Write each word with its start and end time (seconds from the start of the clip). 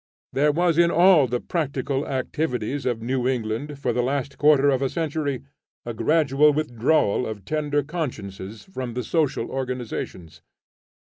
There 0.33 0.51
was 0.51 0.79
in 0.79 0.89
all 0.89 1.27
the 1.27 1.39
practical 1.39 2.07
activities 2.07 2.87
of 2.87 3.03
New 3.03 3.27
England 3.27 3.77
for 3.77 3.93
the 3.93 4.01
last 4.01 4.39
quarter 4.39 4.69
of 4.71 4.81
a 4.81 4.89
century, 4.89 5.43
a 5.85 5.93
gradual 5.93 6.51
withdrawal 6.53 7.27
of 7.27 7.45
tender 7.45 7.83
consciences 7.83 8.63
from 8.63 8.95
the 8.95 9.03
social 9.03 9.51
organizations. 9.51 10.41